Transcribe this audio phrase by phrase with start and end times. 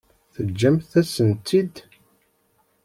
[0.33, 1.75] Teǧǧamt-asen-tt-id.